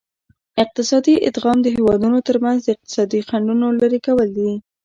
اقتصادي 0.63 1.13
ادغام 1.29 1.57
د 1.63 1.67
هیوادونو 1.75 2.19
ترمنځ 2.27 2.57
د 2.63 2.67
اقتصادي 2.75 3.19
خنډونو 3.27 3.67
لرې 3.81 3.99
کول 4.07 4.27
دي 4.37 4.51